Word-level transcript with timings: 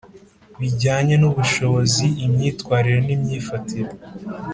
bijyanye 0.59 1.15
n 1.17 1.23
ubushobozi 1.29 2.05
imyitwarire 2.25 2.99
n 3.07 3.09
imyifatire 3.15 3.91